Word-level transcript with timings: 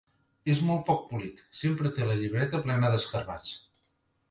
És 0.53 0.61
molt 0.69 0.79
poc 0.87 1.03
polit, 1.11 1.43
sempre 1.59 1.93
té 1.99 2.09
la 2.09 2.17
llibreta 2.23 2.65
plena 2.65 2.91
d'escarabats. 2.95 3.55